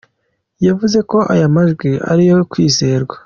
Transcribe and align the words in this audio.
Yavuze 0.65 0.99
ko 1.09 1.17
aya 1.33 1.47
majwi 1.55 1.89
ari 2.11 2.23
ayo 2.31 2.41
kwizerwa. 2.51 3.15